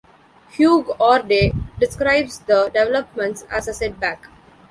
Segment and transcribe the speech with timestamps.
[0.49, 4.29] Hugh Orde describes the developments as a setback.